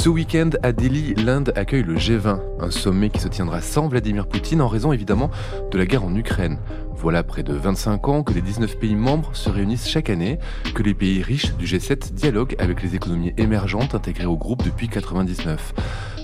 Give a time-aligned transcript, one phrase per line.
[0.00, 4.28] Ce week-end, à Delhi, l'Inde accueille le G20, un sommet qui se tiendra sans Vladimir
[4.28, 5.28] Poutine en raison évidemment
[5.72, 6.60] de la guerre en Ukraine.
[6.94, 10.38] Voilà près de 25 ans que les 19 pays membres se réunissent chaque année,
[10.72, 14.86] que les pays riches du G7 dialoguent avec les économies émergentes intégrées au groupe depuis
[14.86, 15.74] 1999.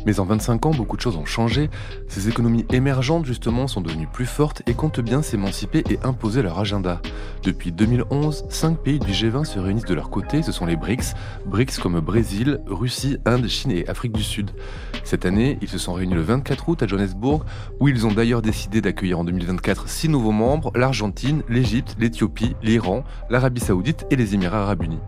[0.06, 1.70] Mais en 25 ans, beaucoup de choses ont changé.
[2.08, 6.58] Ces économies émergentes, justement, sont devenues plus fortes et comptent bien s'émanciper et imposer leur
[6.58, 7.00] agenda.
[7.42, 11.14] Depuis 2011, 5 pays du G20 se réunissent de leur côté, ce sont les BRICS,
[11.46, 14.50] BRICS comme Brésil, Russie, Inde, Chine et Afrique du Sud.
[15.04, 17.44] Cette année, ils se sont réunis le 24 août à Johannesburg,
[17.80, 23.04] où ils ont d'ailleurs décidé d'accueillir en 2024 six nouveaux membres, l'Argentine, l'Égypte, l'Éthiopie, l'Iran,
[23.30, 25.00] l'Arabie Saoudite et les Émirats Arabes Unis.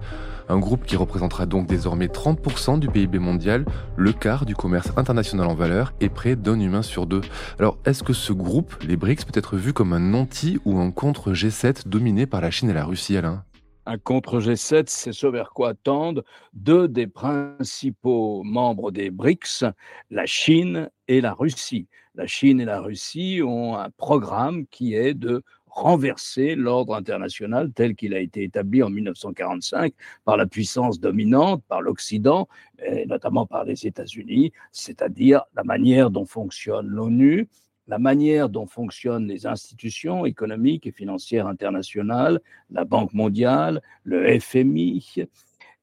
[0.48, 3.64] Un groupe qui représentera donc désormais 30% du PIB mondial,
[3.96, 7.22] le quart du commerce international en valeur et près d'un humain sur deux.
[7.58, 10.92] Alors, est-ce que ce groupe, les BRICS, peut être vu comme un anti ou un
[10.92, 13.42] contre G7 dominé par la Chine et la Russie, Alain?
[13.86, 19.64] Un contre G7, c'est ce vers quoi tendent deux des principaux membres des BRICS,
[20.10, 21.88] la Chine et la Russie.
[22.14, 25.42] La Chine et la Russie ont un programme qui est de
[25.76, 29.92] renverser l'ordre international tel qu'il a été établi en 1945
[30.24, 32.48] par la puissance dominante, par l'Occident,
[32.82, 37.48] et notamment par les États-Unis, c'est-à-dire la manière dont fonctionne l'ONU,
[37.88, 45.26] la manière dont fonctionnent les institutions économiques et financières internationales, la Banque mondiale, le FMI,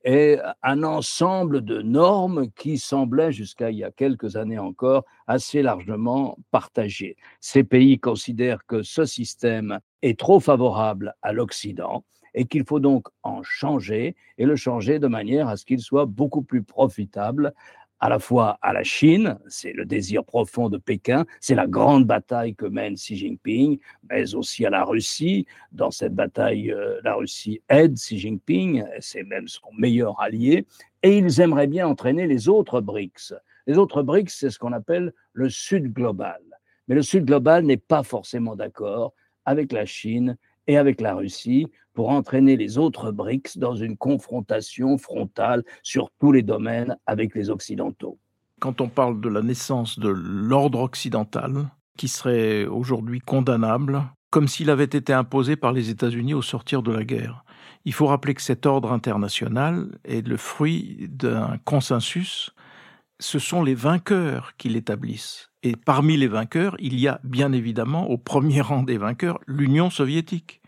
[0.04, 5.62] est un ensemble de normes qui semblaient jusqu'à il y a quelques années encore assez
[5.62, 7.16] largement partagées.
[7.40, 13.08] Ces pays considèrent que ce système est trop favorable à l'Occident et qu'il faut donc
[13.22, 17.54] en changer et le changer de manière à ce qu'il soit beaucoup plus profitable
[18.04, 22.06] à la fois à la Chine, c'est le désir profond de Pékin, c'est la grande
[22.06, 25.46] bataille que mène Xi Jinping, mais aussi à la Russie.
[25.72, 30.66] Dans cette bataille, euh, la Russie aide Xi Jinping, c'est même son meilleur allié,
[31.02, 33.36] et ils aimeraient bien entraîner les autres BRICS.
[33.68, 36.42] Les autres BRICS, c'est ce qu'on appelle le Sud global.
[36.90, 39.14] Mais le Sud global n'est pas forcément d'accord
[39.46, 40.36] avec la Chine
[40.68, 46.32] et avec la Russie pour entraîner les autres BRICS dans une confrontation frontale sur tous
[46.32, 48.18] les domaines avec les Occidentaux.
[48.60, 54.70] Quand on parle de la naissance de l'ordre occidental, qui serait aujourd'hui condamnable, comme s'il
[54.70, 57.44] avait été imposé par les États-Unis au sortir de la guerre.
[57.86, 62.52] Il faut rappeler que cet ordre international est le fruit d'un consensus.
[63.20, 65.53] Ce sont les vainqueurs qui l'établissent.
[65.64, 69.90] Et parmi les vainqueurs, il y a bien évidemment au premier rang des vainqueurs l'Union
[69.90, 70.62] soviétique.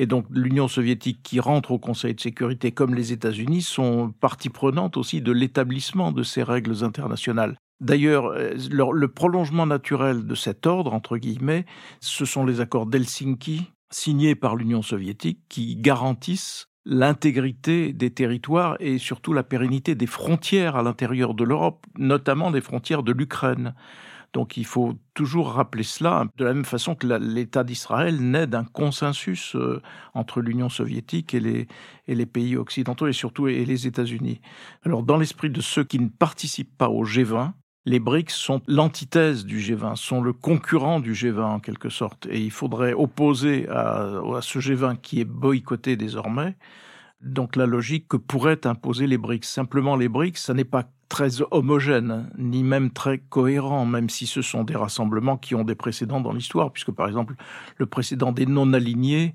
[0.00, 4.50] Et donc l'Union soviétique qui rentre au Conseil de sécurité comme les États-Unis sont partie
[4.50, 7.56] prenante aussi de l'établissement de ces règles internationales.
[7.80, 11.64] D'ailleurs, euh, le prolongement naturel de cet ordre, entre guillemets,
[12.00, 18.98] ce sont les accords d'Helsinki signés par l'Union soviétique qui garantissent l'intégrité des territoires et
[18.98, 23.74] surtout la pérennité des frontières à l'intérieur de l'Europe, notamment des frontières de l'Ukraine.
[24.34, 28.64] Donc il faut toujours rappeler cela, de la même façon que l'État d'Israël naît d'un
[28.64, 29.80] consensus euh,
[30.12, 34.40] entre l'Union soviétique et les, pays occidentaux et surtout les États-Unis.
[34.82, 37.52] Alors dans l'esprit de ceux qui ne participent pas au G20,
[37.86, 42.26] les BRICS sont l'antithèse du G20, sont le concurrent du G20 en quelque sorte.
[42.30, 46.56] Et il faudrait opposer à ce G20 qui est boycotté désormais,
[47.24, 49.46] donc la logique que pourraient imposer les BRICS.
[49.46, 54.42] Simplement les BRICS, ça n'est pas très homogène, ni même très cohérent, même si ce
[54.42, 57.34] sont des rassemblements qui ont des précédents dans l'histoire, puisque par exemple
[57.76, 59.34] le précédent des non-alignés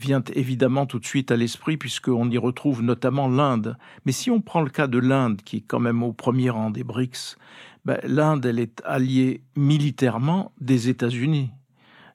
[0.00, 3.76] vient évidemment tout de suite à l'esprit, puisqu'on y retrouve notamment l'Inde.
[4.06, 6.70] Mais si on prend le cas de l'Inde, qui est quand même au premier rang
[6.70, 7.36] des BRICS,
[7.84, 11.50] ben, l'Inde, elle est alliée militairement des États-Unis.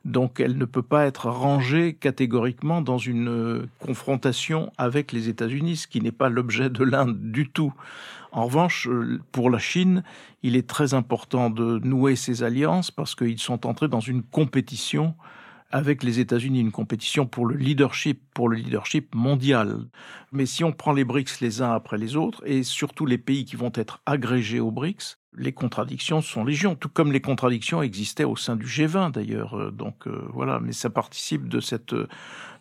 [0.06, 5.78] Donc elle ne peut pas être rangée catégoriquement dans une euh, confrontation avec les États-Unis,
[5.78, 7.74] ce qui n'est pas l'objet de l'Inde du tout.
[8.32, 10.04] En revanche, euh, pour la Chine,
[10.44, 15.16] il est très important de nouer ces alliances parce qu'ils sont entrés dans une compétition
[15.72, 19.80] avec les États-Unis, une compétition pour le leadership, pour le leadership mondial.
[20.32, 23.44] Mais si on prend les BRICS les uns après les autres, et surtout les pays
[23.44, 28.24] qui vont être agrégés aux BRICS, les contradictions sont légion, tout comme les contradictions existaient
[28.24, 29.56] au sein du G20 d'ailleurs.
[29.56, 31.94] Euh, donc euh, voilà, mais ça participe de cette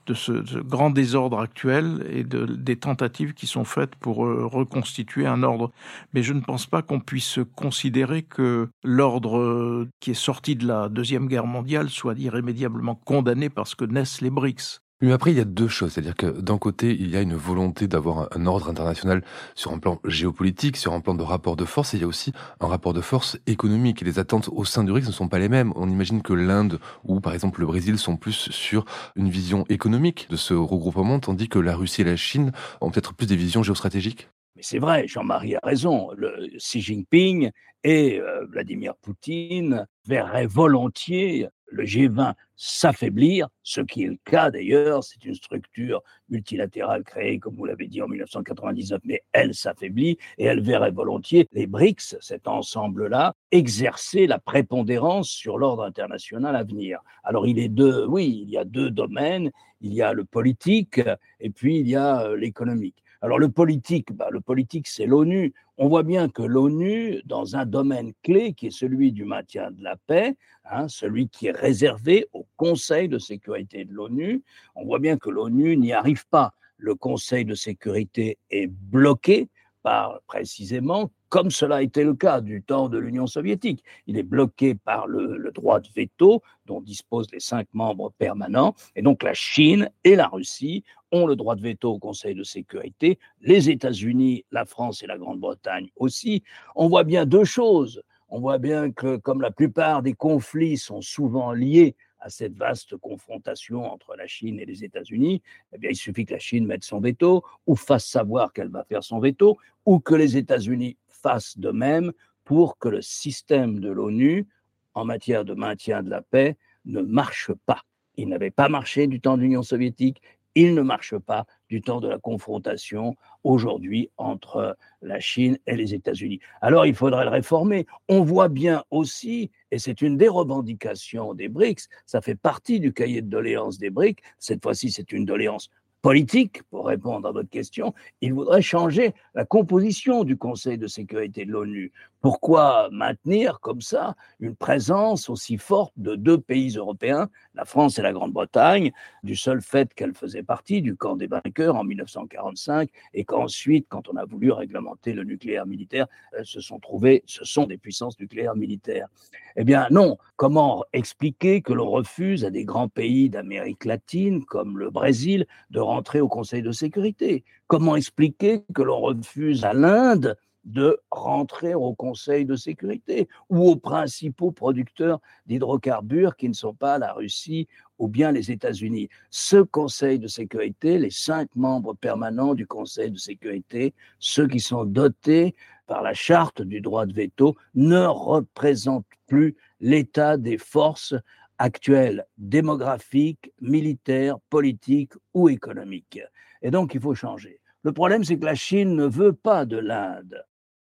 [0.06, 5.26] de ce, grand désordre actuel et de, des tentatives qui sont faites pour euh, reconstituer
[5.26, 5.71] un ordre.
[6.12, 10.67] Mais je ne pense pas qu'on puisse considérer que l'ordre euh, qui est sorti de
[10.67, 14.84] la Deuxième Guerre mondiale soit irrémédiablement condamné parce que naissent les BRICS.
[15.00, 15.93] Mais après, il y a deux choses.
[15.93, 19.25] C'est-à-dire que d'un côté, il y a une volonté d'avoir un ordre international
[19.55, 22.06] sur un plan géopolitique, sur un plan de rapport de force, et il y a
[22.06, 24.00] aussi un rapport de force économique.
[24.02, 25.73] Les attentes au sein du BRICS ne sont pas les mêmes.
[25.76, 28.85] On imagine que l'Inde ou par exemple le Brésil sont plus sur
[29.17, 33.14] une vision économique de ce regroupement, tandis que la Russie et la Chine ont peut-être
[33.14, 34.29] plus des visions géostratégiques.
[34.56, 36.11] Mais c'est vrai, Jean-Marie a raison.
[36.17, 37.50] Le, Xi Jinping
[37.82, 45.03] et euh, Vladimir Poutine verraient volontiers le G20 s'affaiblir, ce qui est le cas d'ailleurs.
[45.05, 50.44] C'est une structure multilatérale créée, comme vous l'avez dit, en 1999, mais elle s'affaiblit et
[50.44, 57.00] elle verrait volontiers les BRICS, cet ensemble-là, exercer la prépondérance sur l'ordre international à venir.
[57.25, 59.50] Alors il est il y a deux domaines.
[59.81, 61.00] Il y a le politique
[61.41, 63.04] et puis il y a euh, l'économique.
[63.25, 65.55] Alors le politique, bah, le politique, c'est l'ONU.
[65.79, 69.82] On voit bien que l'ONU, dans un domaine clé qui est celui du maintien de
[69.82, 70.37] la paix,
[70.67, 74.43] hein, celui qui est réservé au Conseil de sécurité de l'ONU,
[74.75, 76.53] on voit bien que l'ONU n'y arrive pas.
[76.76, 79.49] Le Conseil de sécurité est bloqué
[79.82, 83.82] par précisément comme cela a été le cas du temps de l'Union soviétique.
[84.06, 88.77] Il est bloqué par le, droit de veto dont disposent les cinq membres permanents.
[88.94, 90.85] Et donc la Chine et la Russie
[91.15, 95.17] ont le droit de veto au Conseil de sécurité, les États-Unis, la France et la
[95.17, 96.43] Grande-Bretagne aussi.
[96.75, 98.03] On voit bien deux choses.
[98.29, 102.97] On voit bien que comme la plupart des conflits sont souvent liés à cette vaste
[102.97, 105.41] confrontation entre la Chine et les États-Unis,
[105.73, 108.83] eh bien, il suffit que la Chine mette son veto ou fasse savoir qu'elle va
[108.83, 112.13] faire son veto ou que les États-Unis fasse de même
[112.45, 114.49] pour que le système de l'ONU
[114.95, 116.57] en matière de maintien de la paix
[116.87, 117.83] ne marche pas.
[118.17, 120.23] Il n'avait pas marché du temps de l'Union soviétique,
[120.55, 125.95] il ne marche pas du temps de la confrontation aujourd'hui entre la Chine et les
[125.95, 126.41] États-Unis.
[126.61, 127.87] Alors il faudrait le réformer.
[128.09, 132.93] On voit bien aussi, et c'est une des revendications des BRICS, ça fait partie du
[132.93, 135.71] cahier de doléances des BRICS, cette fois-ci c'est une doléance
[136.05, 141.47] politique, pour répondre à votre question, il voudrait changer la composition du Conseil de sécurité
[141.47, 141.93] de l'ONU.
[142.25, 148.03] Pourquoi maintenir comme ça une présence aussi forte de deux pays européens, la France et
[148.03, 148.93] la Grande-Bretagne,
[149.23, 154.09] du seul fait qu'elles faisaient partie du camp des vainqueurs en 1945 et qu'ensuite, quand
[154.09, 158.19] on a voulu réglementer le nucléaire militaire, elles se sont trouvées, ce sont des puissances
[158.19, 159.09] nucléaires militaires.
[159.56, 164.79] Eh bien non, comment expliquer que l'on refuse à des grands pays d'Amérique latine, comme
[164.79, 167.44] le Brésil, de rentrer au Conseil de sécurité?
[167.67, 173.77] Comment expliquer que l'on refuse à l'Inde de rentrer au Conseil de sécurité ou aux
[173.77, 177.69] principaux producteurs d'hydrocarbures qui ne sont pas la Russie
[177.99, 179.09] ou bien les États-Unis.
[179.31, 184.85] Ce Conseil de sécurité, les cinq membres permanents du Conseil de sécurité, ceux qui sont
[184.85, 185.55] dotés
[185.87, 191.15] par la charte du droit de veto, ne représentent plus l'état des forces
[191.59, 196.21] actuelles, démographiques, militaires, politiques ou économiques.
[196.63, 197.61] Et donc, il faut changer.
[197.83, 200.43] Le problème, c'est que la Chine ne veut pas de l'Inde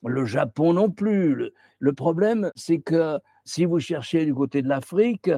[0.09, 1.51] le Japon non plus.
[1.79, 5.31] Le, problème, c'est que si vous cherchez du côté de l'Afrique,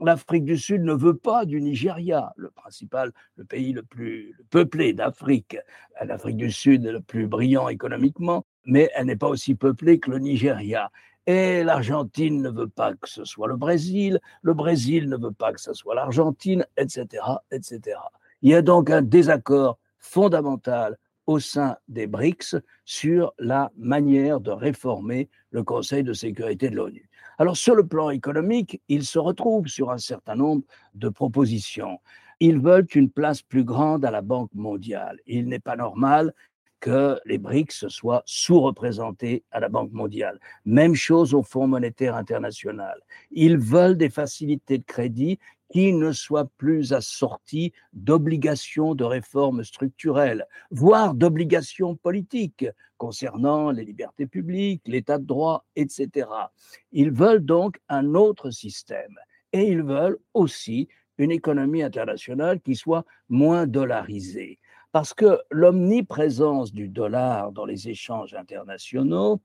[0.00, 4.92] l'Afrique du Sud ne veut pas du Nigeria, le principal, le pays le plus peuplé
[4.92, 5.56] d'Afrique.
[6.04, 10.10] L'Afrique du Sud est le plus brillant économiquement, mais elle n'est pas aussi peuplée que
[10.10, 10.90] le Nigeria.
[11.26, 15.52] Et l'Argentine ne veut pas que ce soit le Brésil, le Brésil ne veut pas
[15.52, 17.98] que ce soit l'Argentine, etc., etc.
[18.40, 20.96] Il y a donc un désaccord fondamental
[21.28, 22.56] au sein des BRICS
[22.86, 27.08] sur la manière de réformer le Conseil de sécurité de l'ONU.
[27.36, 32.00] Alors sur le plan économique, ils se retrouvent sur un certain nombre de propositions.
[32.40, 35.18] Ils veulent une place plus grande à la Banque mondiale.
[35.26, 36.32] Il n'est pas normal
[36.80, 40.38] que les BRICS soient sous-représentés à la Banque mondiale.
[40.64, 42.98] Même chose au Fonds monétaire international.
[43.32, 45.38] Ils veulent des facilités de crédit
[45.70, 54.26] qui ne soit plus assorti d'obligations de réformes structurelles, voire d'obligations politiques concernant les libertés
[54.26, 56.28] publiques, l'état de droit, etc.
[56.92, 59.16] Ils veulent donc un autre système
[59.52, 64.58] et ils veulent aussi une économie internationale qui soit moins dollarisée.
[64.92, 69.40] Parce que l'omniprésence du dollar dans les échanges internationaux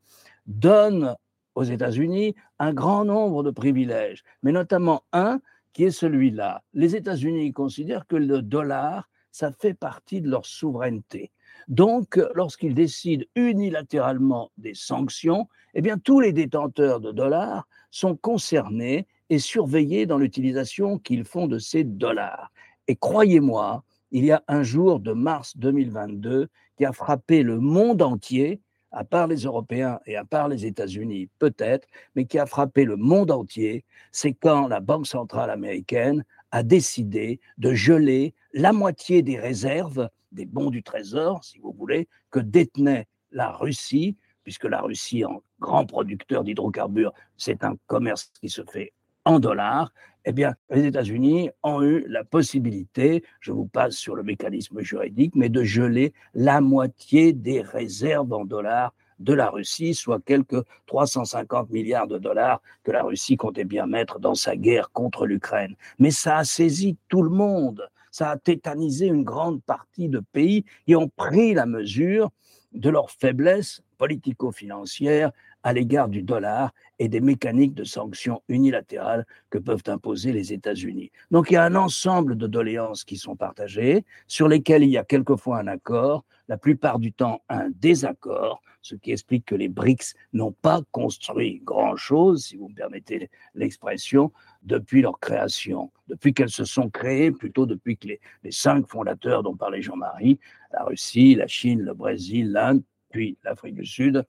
[0.46, 1.16] donne
[1.56, 5.42] aux États-Unis un grand nombre de privilèges, mais notamment un
[5.74, 6.64] qui est celui-là.
[6.74, 11.32] Les États-Unis considèrent que le dollar, ça fait partie de leur souveraineté.
[11.68, 19.08] Donc, lorsqu'ils décident unilatéralement des sanctions, eh bien, tous les détenteurs de dollars sont concernés
[19.30, 22.52] et surveillés dans l'utilisation qu'ils font de ces dollars.
[22.88, 28.02] Et croyez-moi, il y a un jour de mars 2022 qui a frappé le monde
[28.02, 28.62] entier
[28.94, 32.96] à part les Européens et à part les États-Unis peut-être, mais qui a frappé le
[32.96, 39.40] monde entier, c'est quand la Banque centrale américaine a décidé de geler la moitié des
[39.40, 45.26] réserves, des bons du trésor, si vous voulez, que détenait la Russie, puisque la Russie,
[45.26, 48.94] en grand producteur d'hydrocarbures, c'est un commerce qui se fait
[49.26, 49.92] en dollars,
[50.26, 55.36] eh bien, les États-Unis ont eu la possibilité, je vous passe sur le mécanisme juridique,
[55.36, 61.70] mais de geler la moitié des réserves en dollars de la Russie, soit quelques 350
[61.70, 65.76] milliards de dollars que la Russie comptait bien mettre dans sa guerre contre l'Ukraine.
[66.00, 70.66] Mais ça a saisi tout le monde, ça a tétanisé une grande partie de pays
[70.86, 72.32] qui ont pris la mesure
[72.74, 75.32] de leur faiblesse politico-financière
[75.64, 81.12] à l'égard du dollar et des mécaniques de sanctions unilatérales que peuvent imposer les États-Unis.
[81.32, 84.98] Donc il y a un ensemble de doléances qui sont partagées, sur lesquelles il y
[84.98, 89.70] a quelquefois un accord, la plupart du temps un désaccord, ce qui explique que les
[89.70, 94.32] BRICS n'ont pas construit grand-chose, si vous me permettez l'expression,
[94.62, 99.42] depuis leur création, depuis qu'elles se sont créées, plutôt depuis que les, les cinq fondateurs
[99.42, 100.38] dont parlait Jean-Marie,
[100.74, 104.26] la Russie, la Chine, le Brésil, l'Inde, puis l'Afrique du Sud,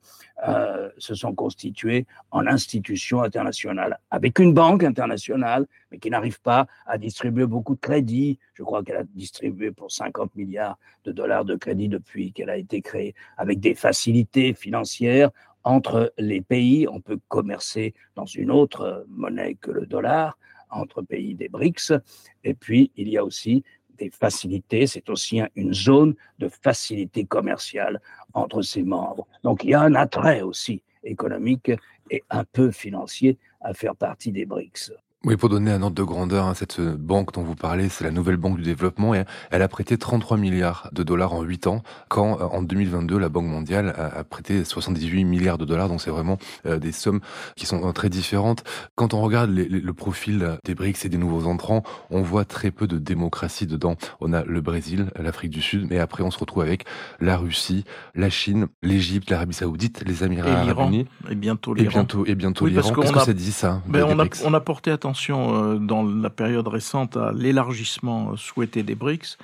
[0.47, 6.67] euh, se sont constitués en institutions internationales, avec une banque internationale, mais qui n'arrive pas
[6.85, 8.37] à distribuer beaucoup de crédits.
[8.53, 12.57] Je crois qu'elle a distribué pour 50 milliards de dollars de crédits depuis qu'elle a
[12.57, 15.31] été créée, avec des facilités financières
[15.63, 16.87] entre les pays.
[16.87, 20.37] On peut commercer dans une autre monnaie que le dollar
[20.69, 21.93] entre pays des BRICS.
[22.43, 23.63] Et puis, il y a aussi
[23.97, 28.01] des facilités, c'est aussi une zone de facilité commerciale
[28.33, 29.27] entre ses membres.
[29.43, 31.71] Donc il y a un attrait aussi économique
[32.11, 34.91] et un peu financier à faire partie des BRICS.
[35.25, 38.11] Oui, pour donner un ordre de grandeur, hein, cette banque dont vous parlez, c'est la
[38.11, 41.81] nouvelle banque du développement et elle a prêté 33 milliards de dollars en 8 ans,
[42.09, 45.89] quand euh, en 2022, la Banque mondiale a, prêté 78 milliards de dollars.
[45.89, 47.21] Donc c'est vraiment euh, des sommes
[47.55, 48.63] qui sont euh, très différentes.
[48.93, 52.85] Quand on regarde le profil des BRICS et des nouveaux entrants, on voit très peu
[52.85, 53.95] de démocratie dedans.
[54.21, 56.85] On a le Brésil, l'Afrique du Sud, mais après on se retrouve avec
[57.19, 61.07] la Russie, la Chine, l'Égypte, l'Arabie Saoudite, les Émirats Arabes Unis.
[61.31, 61.89] Et bientôt l'Iran.
[61.89, 62.93] Et bientôt, et bientôt l'Iran.
[62.93, 66.29] Qu'est-ce que ça dit ça ben on, a, on a porté attention euh, dans la
[66.29, 69.37] période récente à l'élargissement souhaité des BRICS,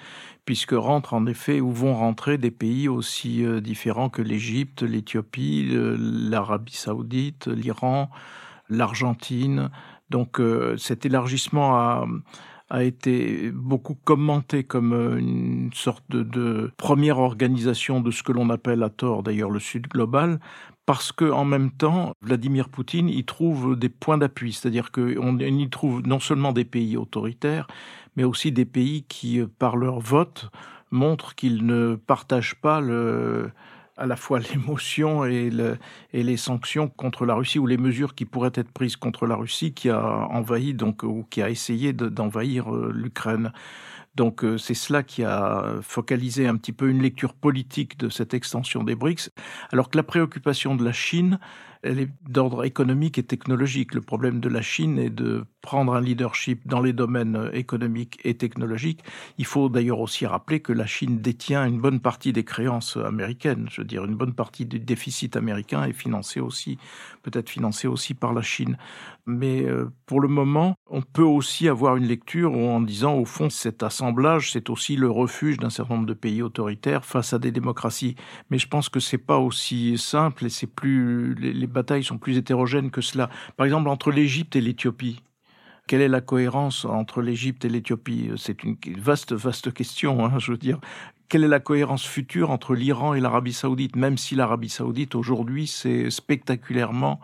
[0.45, 5.69] puisque rentrent en effet ou vont rentrer des pays aussi euh, différents que l'Égypte, l'Éthiopie,
[5.71, 8.09] l'Arabie saoudite, l'Iran,
[8.69, 9.69] l'Argentine.
[10.09, 12.05] Donc euh, cet élargissement a,
[12.79, 18.89] été beaucoup commenté comme une sorte de, première organisation de ce que l'on appelle à
[18.89, 20.39] tort d'ailleurs le Sud global,
[20.85, 25.69] parce que en même temps, Vladimir Poutine y trouve des points d'appui, c'est-à-dire qu'on y
[25.69, 27.67] trouve non seulement des pays autoritaires,
[28.15, 30.49] mais aussi des pays qui, par leur vote,
[30.91, 33.51] montrent qu'ils ne partagent pas le,
[33.97, 35.49] à la fois l'émotion et,
[36.13, 39.73] les sanctions contre la Russie ou les mesures qui pourraient être prises contre la Russie
[39.73, 43.53] qui a envahi donc ou qui a essayé d'envahir euh, l'Ukraine.
[44.15, 48.33] Donc euh, c'est cela qui a focalisé un petit peu une lecture politique de cette
[48.33, 49.29] extension des BRICS,
[49.71, 51.39] alors que la préoccupation de la Chine,
[51.83, 53.93] elle est d'ordre économique et technologique.
[53.93, 58.35] Le problème de la Chine est de prendre un leadership dans les domaines économiques et
[58.35, 59.03] technologiques.
[59.37, 63.67] Il faut d'ailleurs aussi rappeler que la Chine détient une bonne partie des créances américaines.
[63.71, 66.77] Je veux dire, une bonne partie du déficit américain est financé aussi,
[67.23, 68.77] peut-être financé aussi par la Chine.
[69.25, 73.49] Mais euh, pour le moment, on peut aussi avoir une lecture en disant, au fond,
[73.49, 77.51] cet assemblage, c'est aussi le refuge d'un certain nombre de pays autoritaires face à des
[77.51, 78.15] démocraties.
[78.49, 82.37] Mais je pense que c'est pas aussi simple et c'est plus, les batailles sont plus
[82.37, 83.29] hétérogènes que cela.
[83.57, 85.21] Par exemple, entre l'Égypte et l'Éthiopie,
[85.87, 88.29] quelle est la cohérence entre l'Égypte et l'Éthiopie?
[88.37, 90.79] C'est une vaste, vaste question, hein, je veux dire.
[91.27, 95.67] Quelle est la cohérence future entre l'Iran et l'Arabie saoudite, même si l'Arabie saoudite, aujourd'hui,
[95.67, 97.19] s'est spectaculairement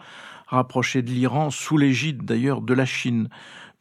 [0.47, 3.29] rapprochée de l'Iran, sous l'égide d'ailleurs de la Chine.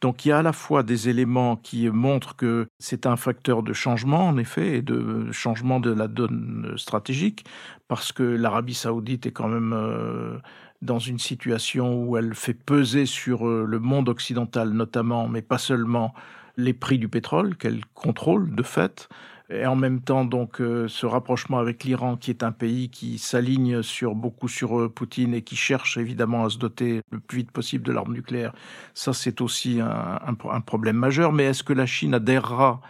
[0.01, 3.63] Donc il y a à la fois des éléments qui montrent que c'est un facteur
[3.63, 7.45] de changement, en effet, et de changement de la donne stratégique,
[7.87, 9.73] parce que l'Arabie saoudite est quand même...
[9.73, 10.37] Euh,
[10.81, 15.57] dans une situation où elle fait peser sur euh, le monde occidental notamment, mais pas
[15.57, 16.13] seulement,
[16.57, 19.09] les prix du pétrole qu'elle contrôle de fait,
[19.49, 23.17] et en même temps donc euh, ce rapprochement avec l'Iran qui est un pays qui
[23.17, 27.39] s'aligne sur beaucoup sur euh, Poutine et qui cherche évidemment à se doter le plus
[27.39, 28.53] vite possible de l'arme nucléaire,
[28.93, 31.31] ça c'est aussi un, un, problème majeur.
[31.31, 32.81] Mais est-ce que la Chine adhérera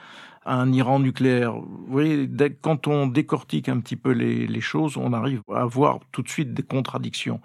[0.47, 1.53] un Iran nucléaire.
[1.53, 2.29] Vous voyez,
[2.61, 6.53] quand on décortique un petit peu les, choses, on arrive à voir tout de suite
[6.53, 7.41] des contradictions.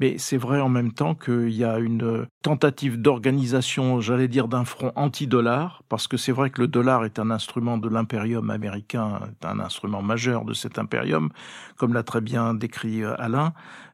[0.00, 4.64] Mais c'est vrai en même temps qu'il y a une tentative d'organisation, j'allais dire, d'un
[4.64, 9.20] front anti-dollar, parce que c'est vrai que le dollar est un instrument de l'impérium américain,
[9.42, 11.30] un instrument majeur de cet impérium,
[11.76, 13.52] comme l'a très bien décrit euh, Alain.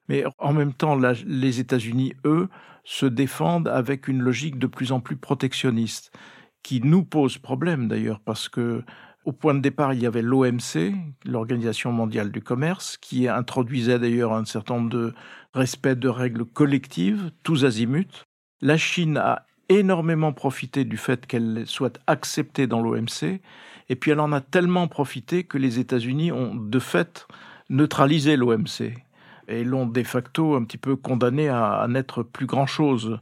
[0.08, 2.48] Mais en même temps, les États-Unis, eux,
[2.84, 6.10] se défendent avec une logique de plus en plus protectionniste
[6.62, 8.82] qui nous pose problème d'ailleurs, parce que
[9.24, 10.94] au point de départ, il y avait l'OMC,
[11.26, 15.14] l'Organisation mondiale du commerce, qui introduisait d'ailleurs un certain nombre de
[15.52, 18.24] respect de règles collectives, tous azimuts.
[18.62, 23.40] La Chine a énormément profité du fait qu'elle soit acceptée dans l'OMC,
[23.90, 27.26] et puis elle en a tellement profité que les États-Unis ont de fait
[27.68, 28.94] neutralisé l'OMC
[29.48, 33.18] et l'ont de facto un petit peu condamné à, n'être plus grand-chose.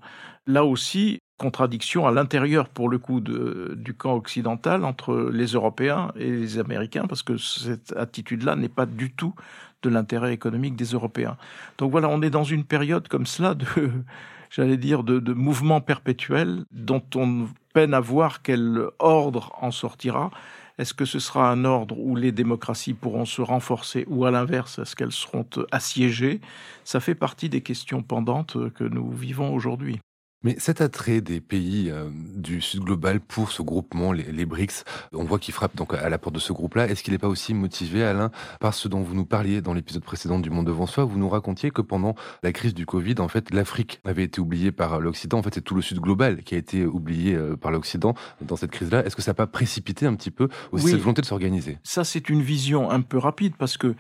[0.46, 6.30] Là aussi, contradiction à l'intérieur, pour le coup, du camp occidental entre les Européens et
[6.30, 9.34] les Américains, parce que cette attitude-là n'est pas du tout
[9.82, 11.36] de l'intérêt économique des Européens.
[11.78, 13.66] Donc voilà, on est dans une période comme cela de,
[14.50, 20.30] j'allais dire, de, de mouvement perpétuel dont on peine à voir quel ordre en sortira.
[20.78, 24.78] Est-ce que ce sera un ordre où les démocraties pourront se renforcer ou à l'inverse,
[24.78, 26.40] est-ce qu'elles seront assiégées?
[26.84, 30.00] Ça fait partie des questions pendantes que nous vivons aujourd'hui.
[30.42, 35.24] Mais cet attrait des pays euh, du Sud global pour ce groupement, les, BRICS, on
[35.24, 36.86] voit qu'il frappe donc à la porte de ce groupe-là.
[36.88, 40.04] Est-ce qu'il n'est pas aussi motivé, Alain, par ce dont vous nous parliez dans l'épisode
[40.04, 41.04] précédent du Monde devant soi?
[41.04, 44.72] Vous nous racontiez que pendant la crise du Covid, en fait, l'Afrique avait été oubliée
[44.72, 45.38] par l'Occident.
[45.38, 48.56] En fait, c'est tout le Sud global qui a été oublié euh, par l'Occident dans
[48.56, 49.04] cette crise-là.
[49.04, 51.78] Est-ce que ça n'a pas précipité un petit peu aussi cette volonté de s'organiser?
[51.82, 53.94] Ça, c'est une vision un peu rapide parce que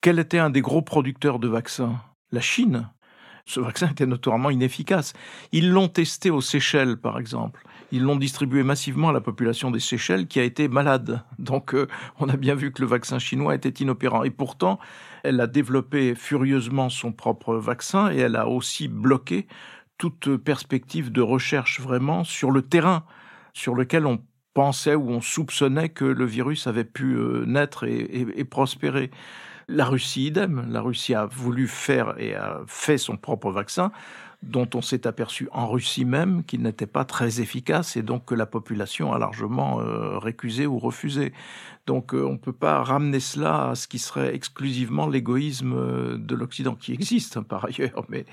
[0.00, 2.00] quel était un des gros producteurs de vaccins?
[2.32, 2.88] La Chine
[3.50, 5.12] ce vaccin était notoirement inefficace.
[5.50, 7.64] Ils l'ont testé aux Seychelles, par exemple.
[7.90, 11.24] Ils l'ont distribué massivement à la population des Seychelles qui a été malade.
[11.40, 11.88] Donc euh,
[12.20, 14.22] on a bien vu que le vaccin chinois était inopérant.
[14.22, 14.78] Et pourtant,
[15.24, 19.48] elle a développé furieusement son propre vaccin et elle a aussi bloqué
[19.98, 23.04] toute perspective de recherche vraiment sur le terrain
[23.52, 24.22] sur lequel on
[24.54, 29.10] pensait ou on soupçonnait que le virus avait pu euh, naître et prospérer.
[29.72, 30.66] La Russie, idem.
[30.68, 33.92] La Russie a voulu faire et a fait son propre vaccin,
[34.42, 38.34] dont on s'est aperçu en Russie même qu'il n'était pas très efficace et donc que
[38.34, 41.32] la population a largement euh, récusé ou refusé.
[41.86, 46.18] Donc euh, on ne peut pas ramener cela à ce qui serait exclusivement l'égoïsme euh,
[46.18, 48.24] de l'Occident, qui existe hein, par ailleurs, mais,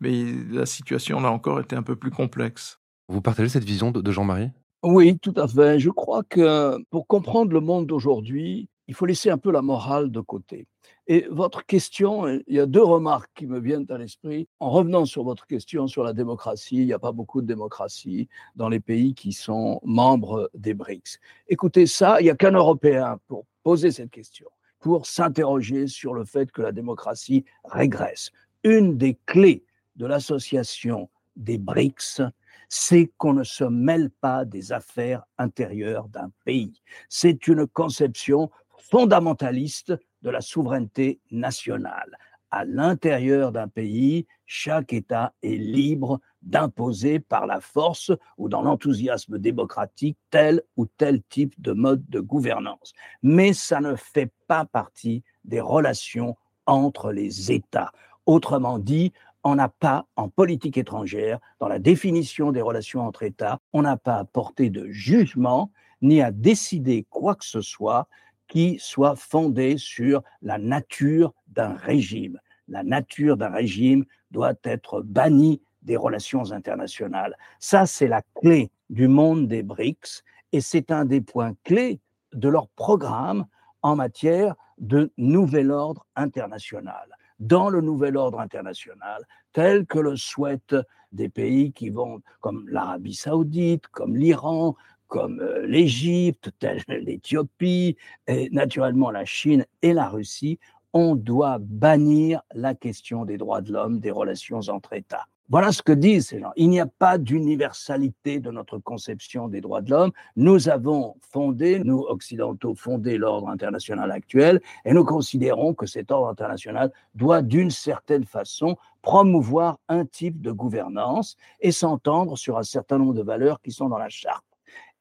[0.00, 2.80] mais la situation là encore était un peu plus complexe.
[3.08, 4.50] Vous partagez cette vision de Jean-Marie?
[4.82, 5.78] Oui, tout à fait.
[5.78, 10.10] Je crois que pour comprendre le monde d'aujourd'hui, il faut laisser un peu la morale
[10.10, 10.66] de côté.
[11.06, 14.48] Et votre question, il y a deux remarques qui me viennent à l'esprit.
[14.60, 18.28] En revenant sur votre question sur la démocratie, il n'y a pas beaucoup de démocratie
[18.54, 21.18] dans les pays qui sont membres des BRICS.
[21.48, 24.48] Écoutez ça, il n'y a qu'un Européen pour poser cette question,
[24.80, 28.30] pour s'interroger sur le fait que la démocratie régresse.
[28.64, 29.64] Une des clés
[29.96, 32.22] de l'association des BRICS,
[32.68, 36.80] c'est qu'on ne se mêle pas des affaires intérieures d'un pays.
[37.08, 38.50] C'est une conception
[38.92, 42.18] fondamentaliste de la souveraineté nationale.
[42.50, 49.38] À l'intérieur d'un pays, chaque État est libre d'imposer par la force ou dans l'enthousiasme
[49.38, 52.92] démocratique tel ou tel type de mode de gouvernance.
[53.22, 57.92] Mais ça ne fait pas partie des relations entre les États.
[58.26, 63.58] Autrement dit, on n'a pas, en politique étrangère, dans la définition des relations entre États,
[63.72, 65.70] on n'a pas à porter de jugement
[66.02, 68.06] ni à décider quoi que ce soit
[68.52, 72.38] qui soit fondée sur la nature d'un régime.
[72.68, 77.34] La nature d'un régime doit être bannie des relations internationales.
[77.60, 81.98] Ça, c'est la clé du monde des BRICS et c'est un des points clés
[82.34, 83.46] de leur programme
[83.80, 87.08] en matière de nouvel ordre international.
[87.38, 90.76] Dans le nouvel ordre international, tel que le souhaitent
[91.12, 94.76] des pays qui vont, comme l'Arabie saoudite, comme l'Iran,
[95.12, 96.50] comme euh, l'Égypte,
[96.88, 100.58] l'Éthiopie, et naturellement la Chine et la Russie,
[100.94, 105.26] on doit bannir la question des droits de l'homme, des relations entre États.
[105.50, 106.52] Voilà ce que disent ces gens.
[106.56, 110.12] Il n'y a pas d'universalité de notre conception des droits de l'homme.
[110.34, 116.28] Nous avons fondé, nous occidentaux, fondé l'ordre international actuel et nous considérons que cet ordre
[116.28, 122.96] international doit d'une certaine façon promouvoir un type de gouvernance et s'entendre sur un certain
[122.96, 124.46] nombre de valeurs qui sont dans la charte.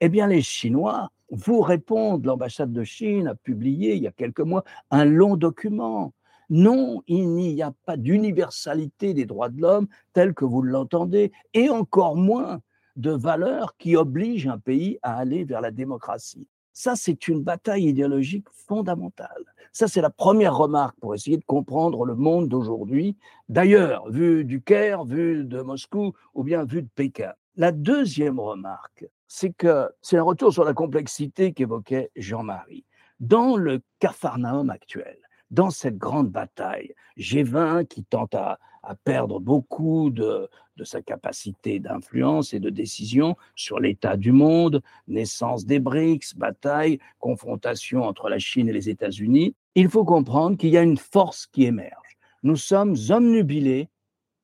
[0.03, 2.25] Eh bien, les Chinois vous répondent.
[2.25, 6.11] L'ambassade de Chine a publié il y a quelques mois un long document.
[6.49, 11.69] Non, il n'y a pas d'universalité des droits de l'homme tel que vous l'entendez, et
[11.69, 12.61] encore moins
[12.95, 16.47] de valeurs qui obligent un pays à aller vers la démocratie.
[16.73, 19.45] Ça, c'est une bataille idéologique fondamentale.
[19.71, 23.15] Ça, c'est la première remarque pour essayer de comprendre le monde d'aujourd'hui,
[23.49, 27.33] d'ailleurs, vu du Caire, vu de Moscou ou bien vu de Pékin.
[27.55, 32.83] La deuxième remarque, c'est que c'est un retour sur la complexité qu'évoquait Jean-Marie.
[33.21, 35.17] Dans le Capharnaüm actuel,
[35.51, 36.93] dans cette grande bataille.
[37.17, 38.59] G20 qui tente à,
[39.05, 45.65] perdre beaucoup de, de sa capacité d'influence et de décision sur l'état du monde, naissance
[45.65, 49.55] des BRICS, bataille, confrontation entre la Chine et les États-Unis.
[49.75, 52.17] Il faut comprendre qu'il y a une force qui émerge.
[52.43, 53.87] Nous sommes omnubilés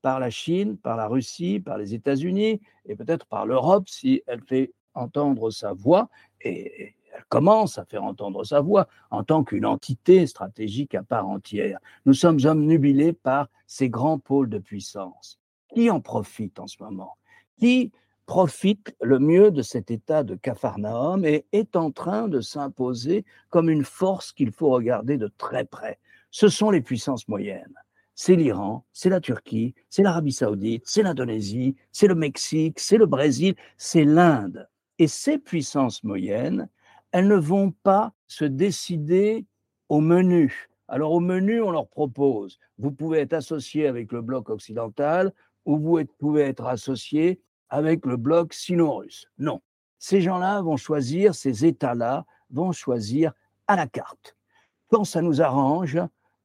[0.08, 4.40] par la Chine, par la Russie, par les États-Unis et peut-être par l'Europe si elle
[4.42, 6.08] fait entendre sa voix
[6.40, 11.28] et elle commence à faire entendre sa voix en tant qu'une entité stratégique à part
[11.28, 11.80] entière.
[12.06, 15.42] Nous sommes omnubilés par ces grands pôles de puissance.
[15.74, 17.18] Qui en profite en ce moment?
[17.60, 17.92] Qui
[18.28, 23.70] profite le mieux de cet état de Capharnaüm et est en train de s'imposer comme
[23.70, 26.00] une force qu'il faut regarder de très près?
[26.32, 27.76] Ce sont les puissances moyennes
[28.20, 33.06] c'est l'Iran, c'est la Turquie, c'est l'Arabie saoudite, c'est l'Indonésie, c'est le Mexique, c'est le
[33.06, 34.68] Brésil, c'est l'Inde.
[34.98, 36.68] Et ces puissances moyennes,
[37.12, 39.46] elles ne vont pas se décider
[39.88, 40.68] au menu.
[40.88, 45.32] Alors au menu, on leur propose, vous pouvez être associé avec le bloc occidental
[45.66, 49.28] ou vous pouvez être associé avec le bloc sino-russe.
[49.38, 49.62] Non.
[50.00, 53.32] Ces gens-là vont choisir, ces États-là vont choisir
[53.68, 54.36] à la carte.
[54.90, 56.00] Quand ça nous arrange,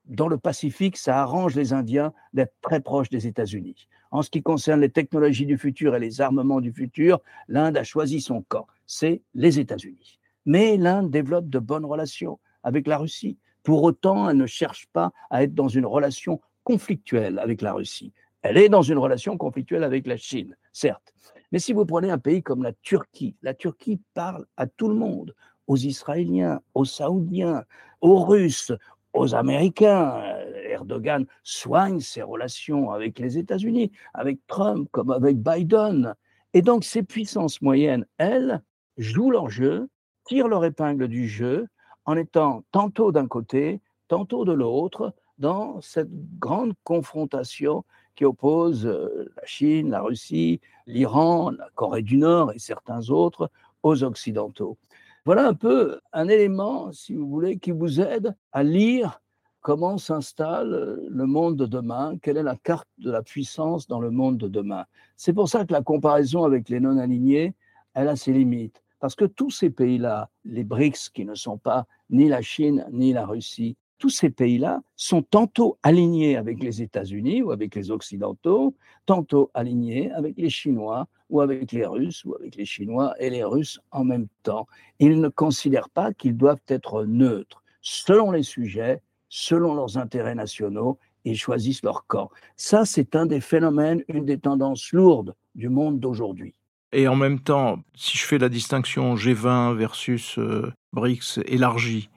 [0.06, 3.88] dans le Pacifique, ça arrange les Indiens d'être très proches des États-Unis.
[4.10, 7.84] En ce qui concerne les technologies du futur et les armements du futur, l'Inde a
[7.84, 10.18] choisi son camp, c'est les États-Unis.
[10.44, 13.38] Mais l'Inde développe de bonnes relations avec la Russie.
[13.62, 18.12] Pour autant, elle ne cherche pas à être dans une relation conflictuelle avec la Russie.
[18.42, 21.14] Elle est dans une relation conflictuelle avec la Chine, certes.
[21.52, 24.94] Mais si vous prenez un pays comme la Turquie, la Turquie parle à tout le
[24.94, 25.34] monde,
[25.68, 27.64] aux Israéliens, aux Saoudiens,
[28.00, 28.72] aux Russes,
[29.12, 30.22] aux Américains.
[30.68, 36.14] Erdogan soigne ses relations avec les États-Unis, avec Trump comme avec Biden.
[36.54, 38.62] Et donc ces puissances moyennes, elles,
[38.98, 39.88] jouent leur jeu,
[40.24, 41.68] tirent leur épingle du jeu
[42.04, 49.32] en étant tantôt d'un côté, tantôt de l'autre, dans cette grande confrontation qui oppose euh,
[49.36, 53.50] la Chine, la Russie, l'Iran, la Corée du Nord et certains autres
[53.82, 54.76] aux Occidentaux.
[55.24, 59.22] Voilà un peu un élément, si vous voulez, qui vous aide à lire
[59.60, 64.00] comment s'installe euh, le monde de demain, quelle est la carte de la puissance dans
[64.00, 64.84] le monde de demain.
[65.16, 67.54] C'est pour ça que la comparaison avec les non-alignés,
[67.94, 68.82] elle a ses limites.
[68.98, 73.12] Parce que tous ces pays-là, les BRICS qui ne sont pas ni la Chine ni
[73.12, 78.74] la Russie, tous ces pays-là sont tantôt alignés avec les États-Unis ou avec les Occidentaux,
[79.06, 83.44] tantôt alignés avec les Chinois ou avec les Russes ou avec les Chinois et les
[83.44, 84.66] Russes en même temps.
[84.98, 87.62] Ils ne considèrent pas qu'ils doivent être neutres.
[87.80, 92.28] Selon les sujets, selon leurs intérêts nationaux, ils choisissent leur camp.
[92.56, 96.56] Ça, c'est un des phénomènes, une des tendances lourdes du monde d'aujourd'hui.
[96.90, 102.10] Et en même temps, si je fais la distinction G20 versus euh, BRICS élargie,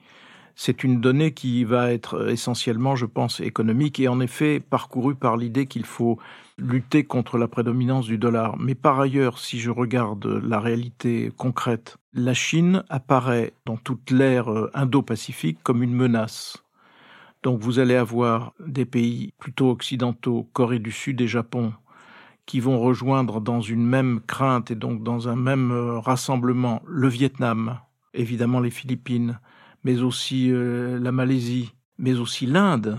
[0.55, 5.35] c'est une donnée qui va être essentiellement, je pense, économique et en effet parcourue par
[5.35, 6.17] l'idée qu'il faut
[6.57, 8.57] lutter contre la prédominance du dollar.
[8.57, 14.49] Mais par ailleurs, si je regarde la réalité concrète, la Chine apparaît dans toute l'ère
[14.49, 16.63] euh, indo-pacifique comme une menace.
[17.43, 21.73] Donc vous allez avoir des pays plutôt occidentaux, Corée du Sud et Japon,
[22.45, 27.09] qui vont rejoindre dans une même crainte et donc dans un même euh, rassemblement le
[27.09, 27.79] Vietnam,
[28.13, 29.39] évidemment les Philippines,
[29.85, 32.97] mais aussi euh, la Malaisie, mais aussi l'Inde.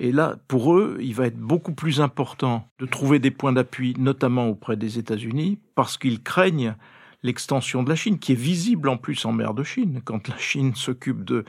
[0.00, 3.94] Et là, pour eux, il va être beaucoup plus important de trouver des points d'appui,
[3.98, 6.74] notamment auprès des États-Unis, parce qu'ils craignent
[7.22, 10.00] l'extension de la Chine, qui est visible en plus en mer de Chine.
[10.04, 11.44] Quand la Chine s'occupe de,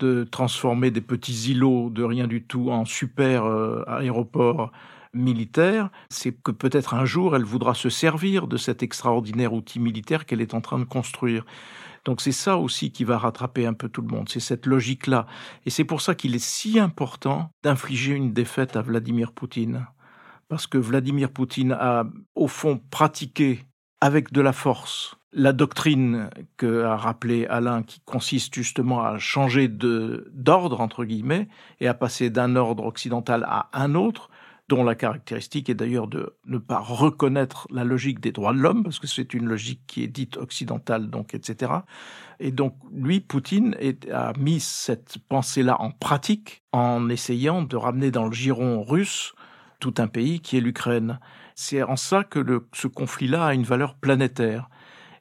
[0.00, 4.72] de transformer des petits îlots de rien du tout en super euh, aéroports
[5.12, 10.26] militaires, c'est que peut-être un jour elle voudra se servir de cet extraordinaire outil militaire
[10.26, 11.44] qu'elle est en train de construire.
[12.04, 15.26] Donc c'est ça aussi qui va rattraper un peu tout le monde, c'est cette logique-là.
[15.66, 19.86] Et c'est pour ça qu'il est si important d'infliger une défaite à Vladimir Poutine.
[20.48, 23.66] Parce que Vladimir Poutine a, au fond, pratiqué
[24.00, 29.68] avec de la force la doctrine que a rappelé Alain, qui consiste justement à changer
[29.68, 31.48] d'ordre, entre guillemets,
[31.80, 34.30] et à passer d'un ordre occidental à un autre,
[34.68, 38.82] dont la caractéristique est d'ailleurs de ne pas reconnaître la logique des droits de l'homme,
[38.82, 41.72] parce que c'est une logique qui est dite occidentale, donc etc.
[42.38, 43.74] Et donc lui, Poutine,
[44.12, 49.32] a mis cette pensée-là en pratique en essayant de ramener dans le giron russe
[49.80, 51.18] tout un pays qui est l'Ukraine.
[51.54, 54.68] C'est en ça que ce conflit-là a une valeur planétaire.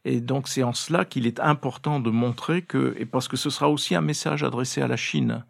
[0.04, 3.50] Et donc c'est en cela qu'il est important de montrer que, et parce que ce
[3.50, 5.46] sera aussi un message adressé à la Chine,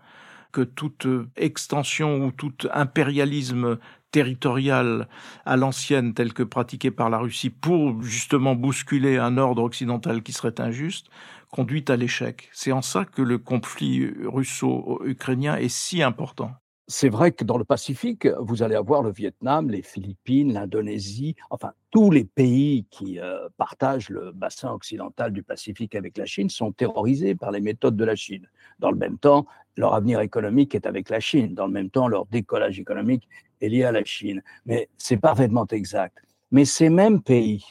[0.58, 3.78] que toute extension ou tout impérialisme
[4.10, 5.08] territorial
[5.46, 10.34] à l'ancienne tel que pratiqué par la Russie pour justement bousculer un ordre occidental qui
[10.34, 11.12] serait injuste,
[11.52, 12.50] conduit à l'échec.
[12.54, 16.56] C'est en ça que le conflit russo-ukrainien est si important.
[16.90, 21.74] C'est vrai que dans le Pacifique, vous allez avoir le Vietnam, les Philippines, l'Indonésie, enfin
[21.92, 26.72] tous les pays qui euh, partagent le bassin occidental du Pacifique avec la Chine sont
[26.72, 28.48] terrorisés par les méthodes de la Chine.
[28.80, 29.46] Dans le même temps,
[29.76, 31.54] leur avenir économique est avec la Chine.
[31.54, 33.28] Dans le même temps, leur décollage économique
[33.60, 34.42] est lié à la Chine.
[34.66, 36.18] Mais c'est parfaitement exact.
[36.52, 37.66] Mais ces mêmes pays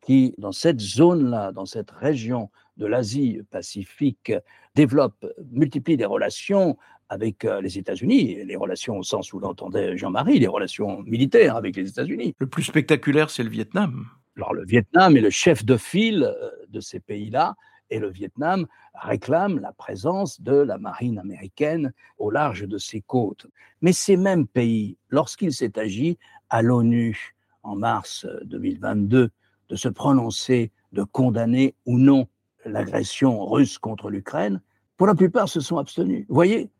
[0.00, 4.32] qui, dans cette zone-là, dans cette région de l'Asie-Pacifique,
[4.74, 6.76] développent, multiplient des relations
[7.08, 11.76] avec euh, les États-Unis, les relations au sens où l'entendait Jean-Marie, les relations militaires avec
[11.76, 12.34] les États-Unis.
[12.38, 14.06] Le plus spectaculaire, c'est le Vietnam.
[14.36, 17.54] Alors le Vietnam est le chef de file euh, de ces pays-là,
[17.90, 23.46] et le Vietnam réclame la présence de la marine américaine au large de ses côtes.
[23.80, 26.18] Mais ces mêmes pays, lorsqu'il s'est agi
[26.50, 29.28] à l'ONU en mars 2022 euh,
[29.68, 32.26] de se prononcer, de condamner ou non
[32.64, 34.60] l'agression russe contre l'Ukraine,
[34.96, 36.24] pour la plupart se sont abstenus.
[36.28, 36.70] Vous voyez,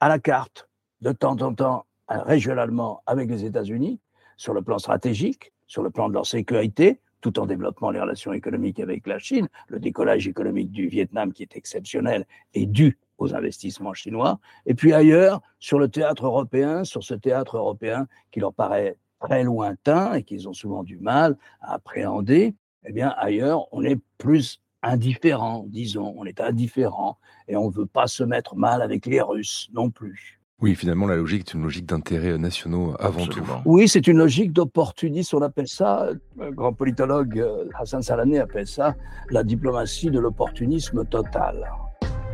[0.00, 0.68] à la carte,
[1.00, 4.00] de temps en temps, régionalement avec les États-Unis,
[4.36, 8.32] sur le plan stratégique, sur le plan de leur sécurité, tout en développant les relations
[8.32, 9.48] économiques avec la Chine.
[9.68, 14.38] Le décollage économique du Vietnam, qui est exceptionnel, est dû aux investissements chinois.
[14.66, 19.42] Et puis ailleurs, sur le théâtre européen, sur ce théâtre européen qui leur paraît très
[19.42, 22.54] lointain et qu'ils ont souvent du mal à appréhender,
[22.84, 27.18] eh bien ailleurs, on est plus indifférent, disons, on est indifférent
[27.48, 30.40] et on ne veut pas se mettre mal avec les Russes non plus.
[30.62, 33.42] Oui, finalement, la logique est une logique d'intérêts nationaux avant tout.
[33.66, 36.08] Oui, c'est une logique d'opportunisme, on appelle ça,
[36.40, 38.94] un grand politologue euh, Hassan Salamé appelle ça
[39.30, 41.70] la diplomatie de l'opportunisme total.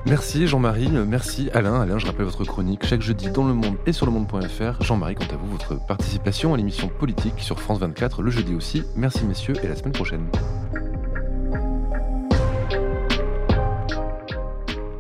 [0.07, 1.81] Merci Jean-Marie, merci Alain.
[1.81, 4.83] Alain, je rappelle votre chronique chaque jeudi dans Le Monde et sur le monde.fr.
[4.83, 8.83] Jean-Marie, quant à vous, votre participation à l'émission politique sur France 24 le jeudi aussi.
[8.97, 10.27] Merci messieurs et à la semaine prochaine.